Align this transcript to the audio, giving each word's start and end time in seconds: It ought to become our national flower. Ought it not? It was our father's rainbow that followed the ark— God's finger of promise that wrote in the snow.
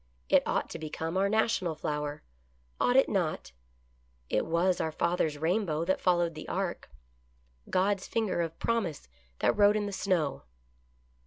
It 0.29 0.41
ought 0.47 0.67
to 0.71 0.79
become 0.79 1.15
our 1.15 1.29
national 1.29 1.75
flower. 1.75 2.23
Ought 2.79 2.95
it 2.95 3.07
not? 3.07 3.51
It 4.31 4.47
was 4.47 4.81
our 4.81 4.91
father's 4.91 5.37
rainbow 5.37 5.85
that 5.85 6.01
followed 6.01 6.33
the 6.33 6.47
ark— 6.47 6.89
God's 7.69 8.07
finger 8.07 8.41
of 8.41 8.57
promise 8.57 9.07
that 9.41 9.55
wrote 9.55 9.75
in 9.77 9.85
the 9.85 9.91
snow. 9.91 10.41